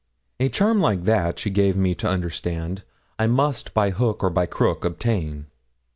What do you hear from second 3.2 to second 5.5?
must by hook or by crook obtain.